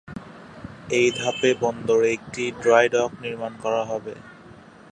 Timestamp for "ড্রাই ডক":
2.61-3.11